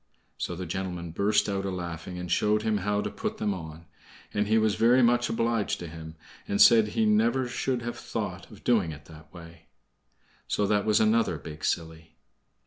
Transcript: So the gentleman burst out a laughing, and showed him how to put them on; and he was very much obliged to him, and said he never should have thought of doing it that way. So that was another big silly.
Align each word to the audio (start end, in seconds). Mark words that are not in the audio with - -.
So 0.39 0.55
the 0.55 0.65
gentleman 0.65 1.11
burst 1.11 1.47
out 1.47 1.63
a 1.63 1.69
laughing, 1.69 2.17
and 2.17 2.31
showed 2.31 2.63
him 2.63 2.77
how 2.77 3.01
to 3.01 3.11
put 3.11 3.37
them 3.37 3.53
on; 3.53 3.85
and 4.33 4.47
he 4.47 4.57
was 4.57 4.73
very 4.73 5.03
much 5.03 5.29
obliged 5.29 5.77
to 5.77 5.85
him, 5.87 6.15
and 6.47 6.59
said 6.59 6.87
he 6.87 7.05
never 7.05 7.47
should 7.47 7.83
have 7.83 7.99
thought 7.99 8.49
of 8.49 8.63
doing 8.63 8.91
it 8.91 9.05
that 9.05 9.31
way. 9.31 9.67
So 10.47 10.65
that 10.65 10.85
was 10.87 10.99
another 10.99 11.37
big 11.37 11.63
silly. 11.63 12.15